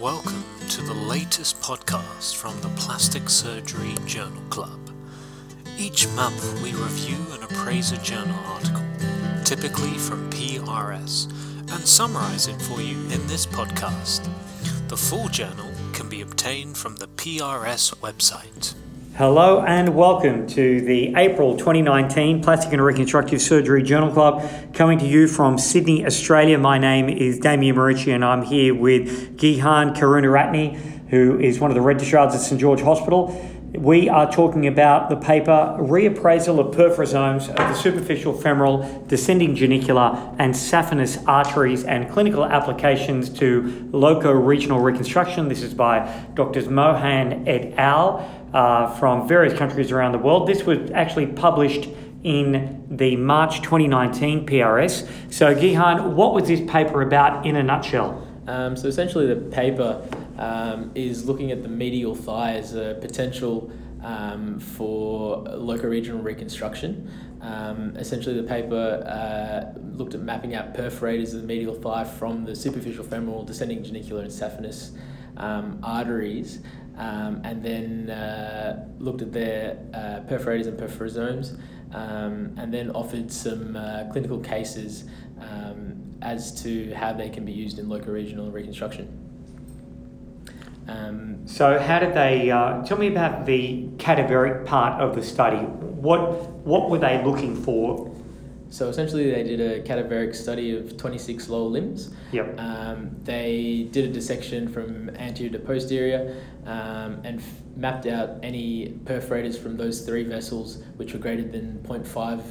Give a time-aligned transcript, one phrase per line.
[0.00, 4.78] Welcome to the latest podcast from the Plastic Surgery Journal Club.
[5.76, 8.84] Each month we review and appraise a journal article,
[9.44, 11.24] typically from PRS,
[11.72, 14.30] and summarize it for you in this podcast.
[14.86, 18.74] The full journal can be obtained from the PRS website.
[19.18, 25.06] Hello and welcome to the April 2019 Plastic and Reconstructive Surgery Journal Club, coming to
[25.08, 26.56] you from Sydney, Australia.
[26.56, 31.74] My name is Damian Marucci and I'm here with Gihan Karunaratne, who is one of
[31.74, 33.34] the registrars at St George Hospital.
[33.74, 40.34] We are talking about the paper Reappraisal of Perforasomes of the Superficial Femoral, Descending Genicular
[40.38, 45.48] and Saphenous Arteries and Clinical Applications to Loco-Regional Reconstruction.
[45.48, 46.68] This is by Drs.
[46.68, 50.48] Mohan et al uh, from various countries around the world.
[50.48, 51.88] This was actually published
[52.24, 55.08] in the March 2019 PRS.
[55.32, 58.26] So, Gihan, what was this paper about in a nutshell?
[58.46, 60.02] Um, so, essentially, the paper
[60.38, 63.70] um, is looking at the medial thigh as a potential
[64.02, 67.10] um, for loco-regional reconstruction.
[67.40, 72.44] Um, essentially, the paper uh, looked at mapping out perforators of the medial thigh from
[72.44, 74.96] the superficial femoral, descending genicular, and saphenous
[75.36, 76.60] um, arteries
[76.98, 81.58] um, and then uh, looked at their uh, perforators and perforasomes,
[81.94, 85.04] um, and then offered some uh, clinical cases
[85.40, 89.24] um, as to how they can be used in loco-regional reconstruction.
[90.88, 92.50] Um, so, how did they?
[92.50, 95.58] Uh, tell me about the cadaveric part of the study.
[95.58, 98.14] What what were they looking for
[98.70, 102.10] so essentially, they did a cadaveric study of 26 lower limbs.
[102.32, 102.60] Yep.
[102.60, 107.46] Um, they did a dissection from anterior to posterior um, and f-
[107.76, 112.42] mapped out any perforators from those three vessels which were greater than 0.5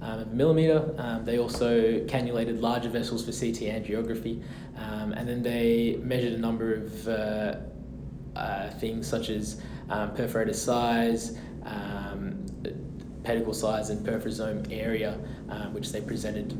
[0.00, 0.94] um, millimeter.
[0.98, 4.42] Um, they also cannulated larger vessels for CT angiography,
[4.76, 7.56] um, and then they measured a number of uh,
[8.34, 9.60] uh, things such as
[9.90, 11.36] um, perforator size,
[13.26, 16.54] pedicle size and perforasome area, um, which they presented.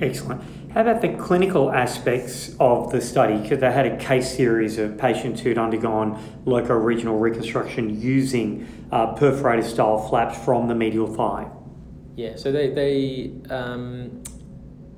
[0.00, 0.42] Excellent.
[0.72, 3.36] How about the clinical aspects of the study?
[3.36, 9.64] Because they had a case series of patients who'd undergone loco-regional reconstruction using uh, perforator
[9.64, 11.46] style flaps from the medial thigh.
[12.14, 14.22] Yeah, so they, they um,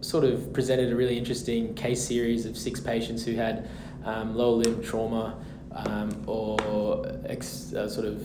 [0.01, 3.69] sort of presented a really interesting case series of six patients who had
[4.05, 5.37] um, lower limb trauma
[5.73, 8.21] um, or ex, uh, sort of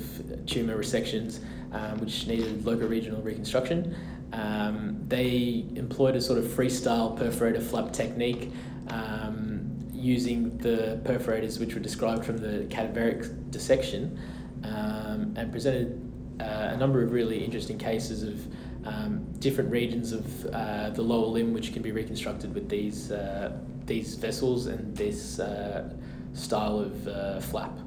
[0.45, 1.39] tumor resections
[1.73, 3.95] um, which needed local regional reconstruction.
[4.31, 8.51] Um, they employed a sort of freestyle perforator flap technique
[8.87, 14.19] um, using the perforators which were described from the cadaveric dissection
[14.63, 15.99] um, and presented
[16.41, 18.47] uh, a number of really interesting cases of
[18.85, 23.57] um, different regions of uh, the lower limb which can be reconstructed with these, uh,
[23.85, 25.93] these vessels and this uh,
[26.33, 27.77] style of uh, flap.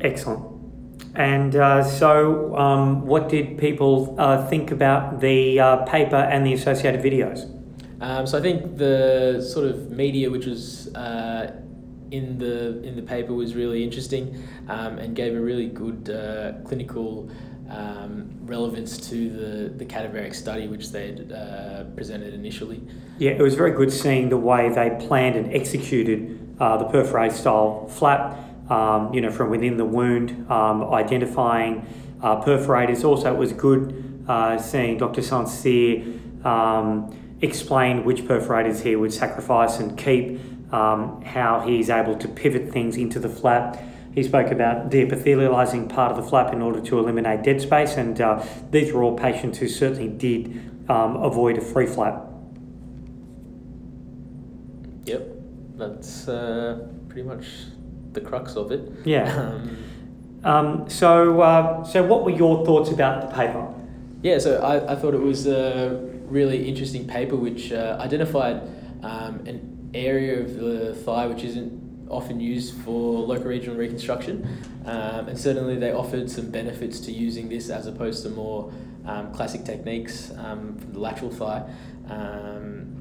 [0.00, 0.59] Excellent.
[1.14, 6.52] And uh, so, um, what did people uh, think about the uh, paper and the
[6.52, 7.50] associated videos?
[8.00, 11.60] Um, so I think the sort of media which was uh,
[12.10, 16.52] in the in the paper was really interesting um, and gave a really good uh,
[16.66, 17.30] clinical
[17.68, 22.82] um, relevance to the, the cadaveric study which they'd uh, presented initially.
[23.18, 27.86] Yeah, it was very good seeing the way they planned and executed the perforate style
[27.88, 31.86] flap um, you know, from within the wound, um, identifying
[32.22, 33.04] uh, perforators.
[33.04, 35.22] Also, it was good uh, seeing Dr.
[35.22, 36.04] Saint-Cyr
[36.46, 40.40] um, explain which perforators he would sacrifice and keep,
[40.72, 43.82] um, how he's able to pivot things into the flap.
[44.14, 48.20] He spoke about deepithelializing part of the flap in order to eliminate dead space, and
[48.20, 52.26] uh, these were all patients who certainly did um, avoid a free flap.
[55.04, 55.28] Yep,
[55.76, 57.46] that's uh, pretty much
[58.12, 58.90] the crux of it.
[59.04, 59.24] Yeah.
[59.34, 59.76] Um,
[60.42, 63.74] um, so, uh, so what were your thoughts about the paper?
[64.22, 68.62] Yeah, so I, I thought it was a really interesting paper which uh, identified
[69.02, 74.46] um, an area of the thigh which isn't often used for local regional reconstruction,
[74.84, 78.72] um, and certainly they offered some benefits to using this as opposed to more
[79.06, 81.62] um, classic techniques um, from the lateral thigh,
[82.08, 82.94] um,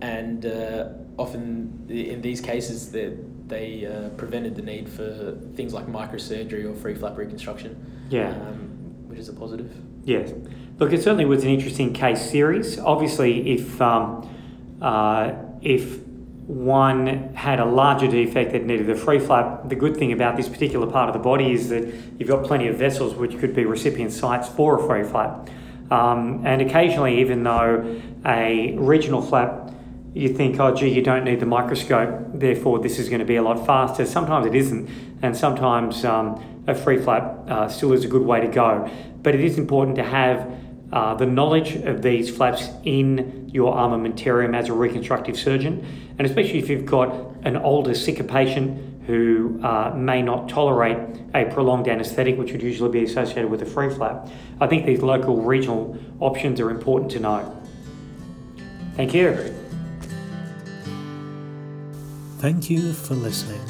[0.00, 0.88] and uh,
[1.18, 3.12] often in these cases that
[3.54, 8.06] they uh, prevented the need for things like microsurgery or free flap reconstruction.
[8.10, 8.30] Yeah.
[8.30, 8.70] Um,
[9.08, 9.72] which is a positive.
[10.04, 10.32] Yes.
[10.78, 12.78] Look, it certainly was an interesting case series.
[12.78, 14.28] Obviously, if um,
[14.82, 16.00] uh, if
[16.46, 20.48] one had a larger defect that needed a free flap, the good thing about this
[20.48, 21.84] particular part of the body is that
[22.18, 25.48] you've got plenty of vessels which could be recipient sites for a free flap.
[25.90, 29.73] Um, and occasionally, even though a regional flap
[30.14, 33.36] you think, oh, gee, you don't need the microscope, therefore this is going to be
[33.36, 34.06] a lot faster.
[34.06, 34.88] Sometimes it isn't,
[35.22, 38.88] and sometimes um, a free flap uh, still is a good way to go.
[39.22, 40.50] But it is important to have
[40.92, 45.84] uh, the knowledge of these flaps in your armamentarium as a reconstructive surgeon,
[46.16, 47.12] and especially if you've got
[47.42, 50.96] an older, sicker patient who uh, may not tolerate
[51.34, 54.28] a prolonged anaesthetic, which would usually be associated with a free flap.
[54.60, 57.62] I think these local regional options are important to know.
[58.96, 59.63] Thank you.
[62.44, 63.64] Thank you for listening.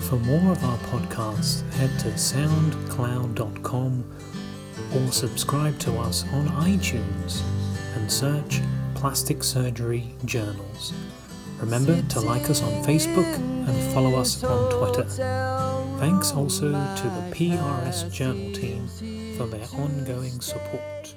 [0.00, 4.04] For more of our podcasts, head to soundcloud.com
[4.94, 7.42] or subscribe to us on iTunes
[7.96, 8.62] and search
[8.94, 10.94] Plastic Surgery Journals.
[11.60, 15.04] Remember to like us on Facebook and follow us on Twitter.
[15.98, 18.88] Thanks also to the PRS Journal team
[19.36, 21.14] for their ongoing support.